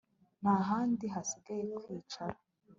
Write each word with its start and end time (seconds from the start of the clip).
Nta 0.41 0.55
handi 0.69 1.05
hasigaye 1.13 1.71
kwicara 1.83 2.37